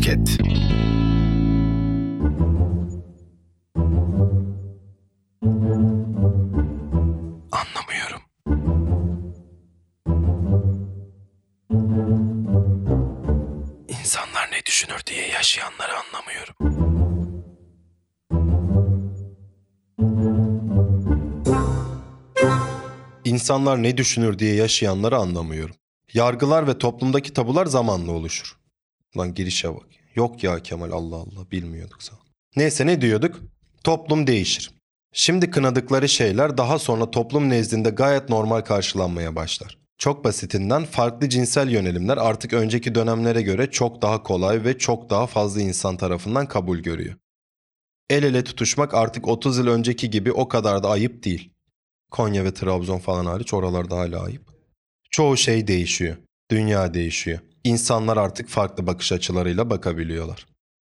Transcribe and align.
Podcast. 0.00 0.40
Anlamıyorum. 7.52 8.22
İnsanlar 13.88 14.50
ne 14.52 14.66
düşünür 14.66 15.02
diye 15.06 15.28
yaşayanları 15.28 15.92
anlamıyorum. 15.92 16.54
İnsanlar 23.24 23.82
ne 23.82 23.96
düşünür 23.96 24.38
diye 24.38 24.54
yaşayanları 24.54 25.16
anlamıyorum. 25.16 25.76
Yargılar 26.14 26.66
ve 26.66 26.78
toplumdaki 26.78 27.32
tabular 27.32 27.66
zamanla 27.66 28.12
oluşur. 28.12 28.59
Lan 29.16 29.34
girişe 29.34 29.74
bak. 29.74 29.86
Yok 30.14 30.44
ya 30.44 30.62
Kemal 30.62 30.90
Allah 30.90 31.16
Allah 31.16 31.50
bilmiyorduk 31.52 32.02
sağ. 32.02 32.16
Neyse 32.56 32.86
ne 32.86 33.00
diyorduk? 33.00 33.40
Toplum 33.84 34.26
değişir. 34.26 34.70
Şimdi 35.12 35.50
kınadıkları 35.50 36.08
şeyler 36.08 36.58
daha 36.58 36.78
sonra 36.78 37.10
toplum 37.10 37.48
nezdinde 37.48 37.90
gayet 37.90 38.28
normal 38.28 38.60
karşılanmaya 38.60 39.36
başlar. 39.36 39.78
Çok 39.98 40.24
basitinden 40.24 40.84
farklı 40.84 41.28
cinsel 41.28 41.70
yönelimler 41.70 42.16
artık 42.16 42.52
önceki 42.52 42.94
dönemlere 42.94 43.42
göre 43.42 43.70
çok 43.70 44.02
daha 44.02 44.22
kolay 44.22 44.64
ve 44.64 44.78
çok 44.78 45.10
daha 45.10 45.26
fazla 45.26 45.60
insan 45.60 45.96
tarafından 45.96 46.46
kabul 46.46 46.78
görüyor. 46.78 47.14
El 48.10 48.22
ele 48.22 48.44
tutuşmak 48.44 48.94
artık 48.94 49.28
30 49.28 49.58
yıl 49.58 49.66
önceki 49.66 50.10
gibi 50.10 50.32
o 50.32 50.48
kadar 50.48 50.82
da 50.82 50.90
ayıp 50.90 51.24
değil. 51.24 51.52
Konya 52.10 52.44
ve 52.44 52.54
Trabzon 52.54 52.98
falan 52.98 53.26
hariç 53.26 53.54
oralarda 53.54 53.96
hala 53.96 54.22
ayıp. 54.22 54.42
Çoğu 55.10 55.36
şey 55.36 55.66
değişiyor. 55.66 56.16
Dünya 56.50 56.94
değişiyor. 56.94 57.38
İnsanlar 57.64 58.16
artık 58.16 58.48
farklı 58.48 58.86
bakış 58.86 59.12
açılarıyla 59.12 59.70
bakabiliyorlar. 59.70 60.46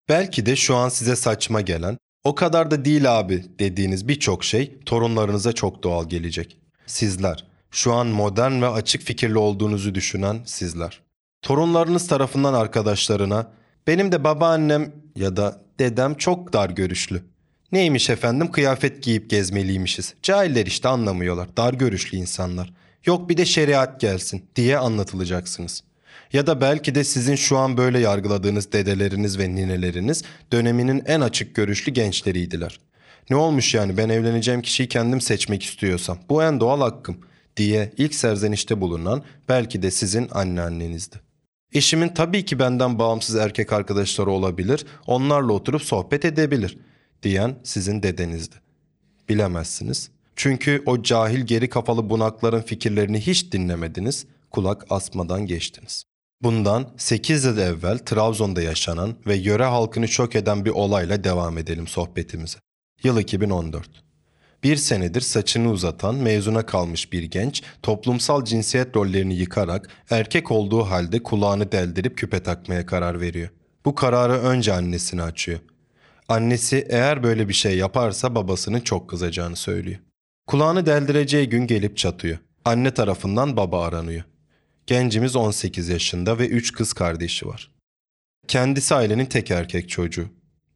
Belki 0.10 0.46
de 0.46 0.56
şu 0.56 0.76
an 0.76 0.90
size 0.90 1.16
saçma 1.16 1.62
gelen, 1.62 1.98
o 2.24 2.36
kadar 2.36 2.72
da 2.72 2.86
değil 2.86 3.20
abi 3.20 3.46
dediğiniz 3.60 4.08
birçok 4.08 4.44
şey 4.44 4.80
torunlarınıza 4.86 5.54
çok 5.54 5.84
doğal 5.84 6.10
gelecek. 6.10 6.58
Sizler, 6.86 7.46
şu 7.72 7.94
an 7.94 8.08
modern 8.08 8.62
ve 8.62 8.68
açık 8.68 9.02
fikirli 9.02 9.38
olduğunuzu 9.38 9.96
düşünen 9.96 10.42
sizler. 10.46 11.02
Torunlarınız 11.42 12.08
tarafından 12.08 12.54
arkadaşlarına, 12.54 13.52
benim 13.88 14.12
de 14.12 14.24
babaannem 14.24 14.92
ya 15.16 15.38
da 15.38 15.62
dedem 15.80 16.16
çok 16.16 16.54
dar 16.54 16.70
görüşlü. 16.70 17.24
Neymiş 17.72 18.10
efendim 18.10 18.52
kıyafet 18.52 19.04
giyip 19.04 19.30
gezmeliymişiz. 19.30 20.14
Cahiller 20.22 20.66
işte 20.66 20.88
anlamıyorlar. 20.88 21.58
Dar 21.58 21.74
görüşlü 21.74 22.18
insanlar. 22.18 22.74
Yok 23.06 23.30
bir 23.30 23.38
de 23.38 23.46
şeriat 23.46 24.00
gelsin 24.02 24.46
diye 24.56 24.78
anlatılacaksınız. 24.78 25.84
Ya 26.34 26.48
da 26.48 26.62
belki 26.62 26.96
de 26.96 27.04
sizin 27.04 27.36
şu 27.36 27.58
an 27.58 27.78
böyle 27.78 28.00
yargıladığınız 28.00 28.72
dedeleriniz 28.72 29.40
ve 29.40 29.56
nineleriniz 29.56 30.24
döneminin 30.52 31.04
en 31.06 31.22
açık 31.22 31.56
görüşlü 31.56 31.92
gençleriydiler. 31.92 32.80
Ne 33.30 33.36
olmuş 33.36 33.74
yani 33.74 33.98
ben 33.98 34.10
evleneceğim 34.10 34.62
kişiyi 34.62 34.88
kendim 34.88 35.22
seçmek 35.22 35.64
istiyorsam 35.64 36.18
bu 36.30 36.44
en 36.44 36.60
doğal 36.60 36.82
hakkım 36.82 37.18
diye 37.58 37.92
ilk 37.98 38.16
serzenişte 38.16 38.82
bulunan 38.82 39.24
belki 39.50 39.82
de 39.82 39.92
sizin 39.92 40.28
anneannenizdi. 40.32 41.16
Eşimin 41.74 42.10
tabii 42.10 42.46
ki 42.46 42.60
benden 42.60 43.00
bağımsız 43.00 43.36
erkek 43.36 43.74
arkadaşları 43.74 44.32
olabilir, 44.32 44.86
onlarla 45.08 45.54
oturup 45.54 45.82
sohbet 45.82 46.26
edebilir 46.26 46.78
diyen 47.24 47.56
sizin 47.64 48.04
dedenizdi. 48.04 48.56
Bilemezsiniz. 49.30 50.10
Çünkü 50.36 50.84
o 50.86 51.04
cahil 51.04 51.42
geri 51.42 51.70
kafalı 51.70 52.10
bunakların 52.10 52.62
fikirlerini 52.62 53.22
hiç 53.22 53.52
dinlemediniz, 53.52 54.26
kulak 54.52 54.86
asmadan 54.90 55.46
geçtiniz. 55.46 56.11
Bundan 56.44 56.94
8 56.98 57.46
yıl 57.46 57.58
evvel 57.58 57.98
Trabzon'da 57.98 58.62
yaşanan 58.62 59.16
ve 59.28 59.36
yöre 59.36 59.64
halkını 59.64 60.08
şok 60.08 60.36
eden 60.36 60.66
bir 60.66 60.70
olayla 60.70 61.24
devam 61.24 61.58
edelim 61.58 61.88
sohbetimize. 61.88 62.58
Yıl 63.04 63.20
2014. 63.20 63.90
Bir 64.64 64.76
senedir 64.76 65.22
saçını 65.22 65.70
uzatan, 65.70 66.16
mezuna 66.16 66.66
kalmış 66.66 67.14
bir 67.14 67.24
genç, 67.24 67.64
toplumsal 67.84 68.46
cinsiyet 68.46 68.96
rollerini 68.96 69.36
yıkarak 69.36 69.90
erkek 70.10 70.52
olduğu 70.52 70.84
halde 70.84 71.24
kulağını 71.24 71.72
deldirip 71.72 72.18
küpe 72.18 72.44
takmaya 72.44 72.86
karar 72.86 73.22
veriyor. 73.22 73.50
Bu 73.86 73.96
kararı 73.96 74.34
önce 74.34 74.74
annesine 74.74 75.24
açıyor. 75.24 75.60
Annesi 76.28 76.88
eğer 76.90 77.24
böyle 77.24 77.50
bir 77.50 77.54
şey 77.54 77.78
yaparsa 77.78 78.36
babasının 78.36 78.80
çok 78.80 79.10
kızacağını 79.10 79.56
söylüyor. 79.56 80.00
Kulağını 80.48 80.86
deldireceği 80.86 81.50
gün 81.50 81.68
gelip 81.68 81.98
çatıyor. 81.98 82.38
Anne 82.66 82.94
tarafından 82.94 83.58
baba 83.58 83.86
aranıyor. 83.86 84.24
Gencimiz 84.92 85.36
18 85.36 85.90
yaşında 85.90 86.40
ve 86.40 86.48
3 86.48 86.74
kız 86.74 86.94
kardeşi 86.94 87.48
var. 87.48 87.72
Kendisi 88.48 88.96
ailenin 88.96 89.26
tek 89.26 89.52
erkek 89.52 89.90
çocuğu. 89.90 90.30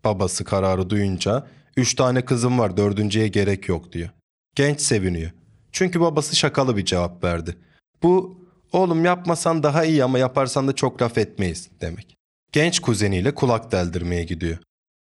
Babası 0.03 0.43
kararı 0.43 0.89
duyunca 0.89 1.47
3 1.77 1.93
tane 1.95 2.25
kızım 2.25 2.59
var 2.59 2.77
dördüncüye 2.77 3.27
gerek 3.27 3.69
yok 3.69 3.93
diyor. 3.93 4.09
Genç 4.55 4.81
seviniyor. 4.81 5.31
Çünkü 5.71 6.01
babası 6.01 6.35
şakalı 6.35 6.77
bir 6.77 6.85
cevap 6.85 7.23
verdi. 7.23 7.57
Bu 8.03 8.41
oğlum 8.71 9.05
yapmasan 9.05 9.63
daha 9.63 9.85
iyi 9.85 10.03
ama 10.03 10.19
yaparsan 10.19 10.67
da 10.67 10.73
çok 10.73 11.01
laf 11.01 11.17
etmeyiz 11.17 11.69
demek. 11.81 12.15
Genç 12.51 12.79
kuzeniyle 12.79 13.35
kulak 13.35 13.71
deldirmeye 13.71 14.23
gidiyor. 14.23 14.57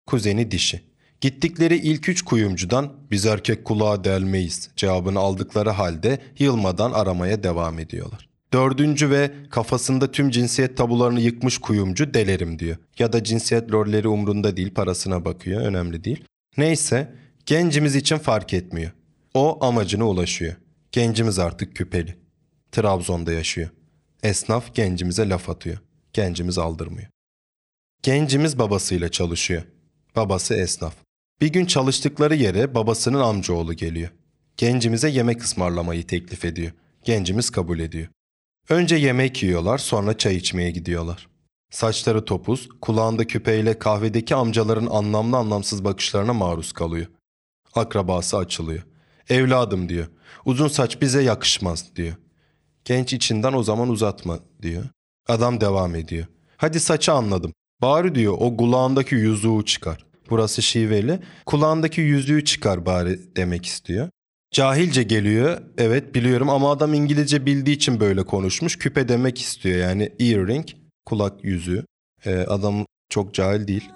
Kuzeni 0.08 0.52
dişi. 0.52 0.84
Gittikleri 1.22 1.78
ilk 1.78 2.10
üç 2.10 2.22
kuyumcudan 2.22 2.94
biz 3.12 3.26
erkek 3.26 3.66
kulağa 3.66 4.04
delmeyiz 4.04 4.70
cevabını 4.76 5.20
aldıkları 5.20 5.70
halde 5.70 6.20
yılmadan 6.40 6.92
aramaya 6.92 7.44
devam 7.44 7.80
ediyorlar. 7.80 8.33
Dördüncü 8.54 9.10
ve 9.10 9.32
kafasında 9.50 10.12
tüm 10.12 10.30
cinsiyet 10.30 10.78
tabularını 10.78 11.20
yıkmış 11.20 11.58
kuyumcu 11.58 12.14
delerim 12.14 12.60
diyor. 12.60 12.78
Ya 13.00 13.14
da 13.14 13.24
cinsiyet 13.24 13.72
rolleri 13.72 14.08
umrunda 14.08 14.58
değil 14.58 14.74
parasına 14.74 15.26
bakıyor 15.26 15.62
önemli 15.62 16.04
değil. 16.04 16.24
Neyse 16.58 17.16
gencimiz 17.46 17.96
için 17.96 18.18
fark 18.18 18.54
etmiyor. 18.54 18.92
O 19.34 19.66
amacına 19.66 20.08
ulaşıyor. 20.08 20.56
Gencimiz 20.92 21.40
artık 21.40 21.76
küpeli. 21.76 22.18
Trabzon'da 22.72 23.32
yaşıyor. 23.32 23.70
Esnaf 24.24 24.76
gencimize 24.76 25.30
laf 25.30 25.50
atıyor. 25.50 25.78
Gencimiz 26.14 26.58
aldırmıyor. 26.58 27.08
Gencimiz 28.04 28.60
babasıyla 28.60 29.10
çalışıyor. 29.10 29.64
Babası 30.16 30.54
esnaf. 30.54 30.96
Bir 31.42 31.48
gün 31.48 31.66
çalıştıkları 31.66 32.36
yere 32.36 32.76
babasının 32.76 33.20
amcaoğlu 33.20 33.74
geliyor. 33.74 34.10
Gencimize 34.58 35.10
yemek 35.10 35.44
ısmarlamayı 35.44 36.08
teklif 36.08 36.46
ediyor. 36.46 36.72
Gencimiz 37.04 37.50
kabul 37.50 37.80
ediyor. 37.80 38.08
Önce 38.70 38.96
yemek 38.96 39.44
yiyorlar 39.44 39.78
sonra 39.78 40.18
çay 40.18 40.36
içmeye 40.36 40.72
gidiyorlar. 40.72 41.28
Saçları 41.72 42.26
topuz, 42.26 42.70
kulağında 42.82 43.28
küpeyle 43.28 43.80
kahvedeki 43.80 44.36
amcaların 44.36 44.86
anlamlı 44.86 45.38
anlamsız 45.38 45.84
bakışlarına 45.84 46.34
maruz 46.34 46.72
kalıyor. 46.72 47.08
Akrabası 47.76 48.38
açılıyor. 48.38 48.84
Evladım 49.30 49.90
diyor. 49.90 50.08
Uzun 50.46 50.68
saç 50.68 51.02
bize 51.02 51.24
yakışmaz 51.24 51.96
diyor. 51.96 52.16
Genç 52.86 53.14
içinden 53.14 53.54
o 53.54 53.64
zaman 53.64 53.90
uzatma 53.90 54.40
diyor. 54.62 54.84
Adam 55.28 55.62
devam 55.62 55.96
ediyor. 55.96 56.26
Hadi 56.58 56.80
saçı 56.80 57.14
anladım. 57.14 57.54
Bari 57.82 58.16
diyor 58.16 58.38
o 58.40 58.58
kulağındaki 58.58 59.16
yüzüğü 59.16 59.66
çıkar. 59.66 60.06
Burası 60.30 60.62
şiveli. 60.62 61.20
Kulağındaki 61.46 62.02
yüzüğü 62.02 62.46
çıkar 62.46 62.86
bari 62.86 63.36
demek 63.36 63.66
istiyor. 63.66 64.10
Cahilce 64.54 65.04
geliyor. 65.04 65.62
Evet 65.78 66.16
biliyorum 66.16 66.50
ama 66.50 66.72
adam 66.72 66.94
İngilizce 66.94 67.46
bildiği 67.46 67.76
için 67.76 68.00
böyle 68.00 68.26
konuşmuş. 68.26 68.78
Küpe 68.78 69.08
demek 69.08 69.42
istiyor 69.42 69.78
yani 69.78 70.12
earring, 70.20 70.66
kulak 71.06 71.44
yüzüğü. 71.44 71.86
Ee, 72.26 72.36
adam 72.36 72.86
çok 73.10 73.34
cahil 73.34 73.68
değil. 73.68 73.90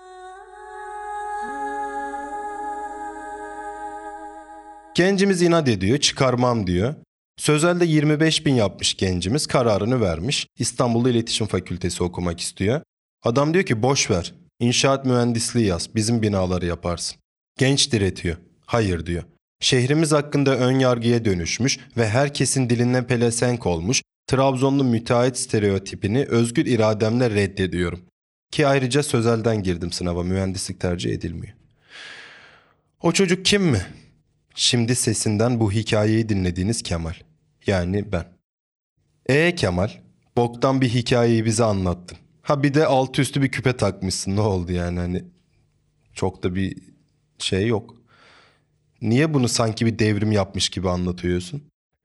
Gencimiz 4.95 5.41
inat 5.41 5.67
ediyor, 5.67 5.97
çıkarmam 5.97 6.67
diyor. 6.67 6.95
Sözelde 7.37 7.85
25 7.85 8.45
bin 8.45 8.53
yapmış 8.53 8.97
gencimiz, 8.97 9.47
kararını 9.47 10.01
vermiş. 10.01 10.47
İstanbul'da 10.59 11.09
İletişim 11.09 11.47
Fakültesi 11.47 12.03
okumak 12.03 12.39
istiyor. 12.39 12.81
Adam 13.23 13.53
diyor 13.53 13.65
ki 13.65 13.81
boş 13.81 14.11
ver, 14.11 14.33
inşaat 14.59 15.05
mühendisliği 15.05 15.65
yaz, 15.65 15.95
bizim 15.95 16.21
binaları 16.21 16.65
yaparsın. 16.65 17.19
Genç 17.57 17.91
diretiyor, 17.91 18.37
hayır 18.65 19.05
diyor. 19.05 19.23
Şehrimiz 19.59 20.11
hakkında 20.11 20.57
ön 20.57 20.79
yargıya 20.79 21.25
dönüşmüş 21.25 21.79
ve 21.97 22.09
herkesin 22.09 22.69
dilinden 22.69 23.07
pelesenk 23.07 23.65
olmuş 23.65 24.01
Trabzonlu 24.27 24.83
müteahhit 24.83 25.37
stereotipini 25.37 26.25
özgür 26.25 26.65
irademle 26.65 27.29
reddediyorum. 27.29 28.01
Ki 28.51 28.67
ayrıca 28.67 29.03
sözelden 29.03 29.63
girdim 29.63 29.91
sınava, 29.91 30.23
mühendislik 30.23 30.79
tercih 30.79 31.13
edilmiyor. 31.13 31.53
O 33.01 33.11
çocuk 33.11 33.45
kim 33.45 33.63
mi? 33.63 33.81
Şimdi 34.55 34.95
sesinden 34.95 35.59
bu 35.59 35.71
hikayeyi 35.71 36.29
dinlediğiniz 36.29 36.83
Kemal. 36.83 37.13
Yani 37.67 38.11
ben. 38.11 38.25
E 39.25 39.55
Kemal, 39.55 39.89
boktan 40.37 40.81
bir 40.81 40.89
hikayeyi 40.89 41.45
bize 41.45 41.63
anlattın. 41.63 42.17
Ha 42.41 42.63
bir 42.63 42.73
de 42.73 42.85
altı 42.85 43.21
üstü 43.21 43.41
bir 43.41 43.51
küpe 43.51 43.77
takmışsın. 43.77 44.35
Ne 44.35 44.41
oldu 44.41 44.71
yani 44.71 44.99
hani 44.99 45.23
çok 46.13 46.43
da 46.43 46.55
bir 46.55 46.77
şey 47.39 47.67
yok. 47.67 47.96
Niye 49.01 49.33
bunu 49.33 49.47
sanki 49.47 49.85
bir 49.85 49.99
devrim 49.99 50.31
yapmış 50.31 50.69
gibi 50.69 50.89
anlatıyorsun? 50.89 51.63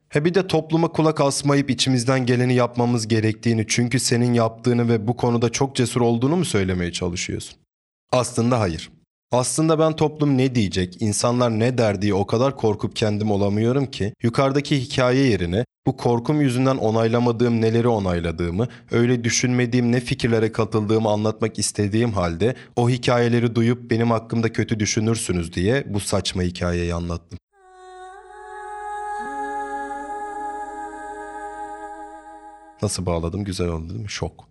He 0.08 0.24
bir 0.24 0.34
de 0.34 0.46
topluma 0.46 0.88
kulak 0.88 1.20
asmayıp 1.20 1.70
içimizden 1.70 2.26
geleni 2.26 2.54
yapmamız 2.54 3.08
gerektiğini 3.08 3.64
çünkü 3.68 4.00
senin 4.00 4.34
yaptığını 4.34 4.88
ve 4.88 5.06
bu 5.06 5.16
konuda 5.16 5.48
çok 5.50 5.76
cesur 5.76 6.00
olduğunu 6.00 6.36
mu 6.36 6.44
söylemeye 6.44 6.92
çalışıyorsun? 6.92 7.58
Aslında 8.12 8.60
hayır. 8.60 8.90
Aslında 9.32 9.78
ben 9.78 9.96
toplum 9.96 10.38
ne 10.38 10.54
diyecek, 10.54 11.02
insanlar 11.02 11.50
ne 11.58 11.78
der 11.78 12.02
diye 12.02 12.14
o 12.14 12.26
kadar 12.26 12.56
korkup 12.56 12.96
kendim 12.96 13.30
olamıyorum 13.30 13.86
ki 13.86 14.14
yukarıdaki 14.22 14.80
hikaye 14.80 15.26
yerine 15.26 15.64
bu 15.86 15.96
korkum 15.96 16.40
yüzünden 16.40 16.76
onaylamadığım 16.76 17.60
neleri 17.60 17.88
onayladığımı, 17.88 18.68
öyle 18.90 19.24
düşünmediğim 19.24 19.92
ne 19.92 20.00
fikirlere 20.00 20.52
katıldığımı 20.52 21.08
anlatmak 21.08 21.58
istediğim 21.58 22.12
halde 22.12 22.54
o 22.76 22.90
hikayeleri 22.90 23.54
duyup 23.54 23.90
benim 23.90 24.10
hakkımda 24.10 24.52
kötü 24.52 24.80
düşünürsünüz 24.80 25.52
diye 25.52 25.84
bu 25.86 26.00
saçma 26.00 26.42
hikayeyi 26.42 26.94
anlattım. 26.94 27.38
Nasıl 32.82 33.06
bağladım? 33.06 33.44
Güzel 33.44 33.68
oldu 33.68 33.88
değil 33.88 34.00
mi? 34.00 34.10
Şok. 34.10 34.48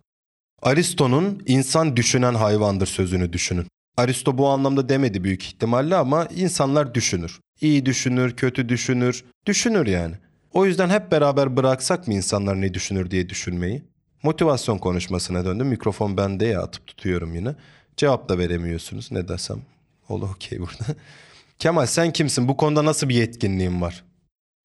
Aristo'nun 0.62 1.42
insan 1.46 1.96
düşünen 1.96 2.34
hayvandır 2.34 2.86
sözünü 2.86 3.32
düşünün. 3.32 3.71
Aristo 3.96 4.38
bu 4.38 4.48
anlamda 4.48 4.88
demedi 4.88 5.24
büyük 5.24 5.44
ihtimalle 5.44 5.96
ama 5.96 6.26
insanlar 6.26 6.94
düşünür. 6.94 7.40
İyi 7.60 7.86
düşünür, 7.86 8.36
kötü 8.36 8.68
düşünür, 8.68 9.24
düşünür 9.46 9.86
yani. 9.86 10.14
O 10.52 10.66
yüzden 10.66 10.90
hep 10.90 11.12
beraber 11.12 11.56
bıraksak 11.56 12.08
mı 12.08 12.14
insanlar 12.14 12.60
ne 12.60 12.74
düşünür 12.74 13.10
diye 13.10 13.28
düşünmeyi? 13.28 13.82
Motivasyon 14.22 14.78
konuşmasına 14.78 15.44
döndüm. 15.44 15.66
Mikrofon 15.66 16.16
bende 16.16 16.46
ya 16.46 16.62
atıp 16.62 16.86
tutuyorum 16.86 17.34
yine. 17.34 17.54
Cevap 17.96 18.28
da 18.28 18.38
veremiyorsunuz 18.38 19.12
ne 19.12 19.28
desem. 19.28 19.62
Ol 20.08 20.22
okey 20.22 20.60
burada. 20.60 21.00
Kemal 21.58 21.86
sen 21.86 22.12
kimsin? 22.12 22.48
Bu 22.48 22.56
konuda 22.56 22.84
nasıl 22.84 23.08
bir 23.08 23.14
yetkinliğin 23.14 23.80
var? 23.80 24.04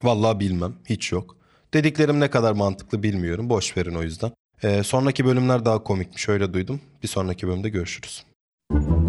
Vallahi 0.04 0.40
bilmem. 0.40 0.74
Hiç 0.86 1.12
yok. 1.12 1.38
Dediklerim 1.74 2.20
ne 2.20 2.30
kadar 2.30 2.52
mantıklı 2.52 3.04
bilmiyorum. 3.04 3.50
Boş 3.50 3.78
verin 3.78 3.96
o 3.96 4.04
yüzden. 4.04 4.32
Ee, 4.64 4.84
sonraki 4.84 5.26
bölümler 5.26 5.66
daha 5.66 5.84
komikmiş 5.84 6.30
öyle 6.30 6.54
duydum. 6.54 6.82
Bir 7.04 7.08
sonraki 7.08 7.48
bölümde 7.48 7.70
görüşürüz. 7.70 8.26
Podcast. 8.70 9.07